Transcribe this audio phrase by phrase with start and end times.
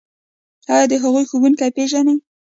[0.71, 2.17] ایا د هغوی ښوونکي پیژنئ؟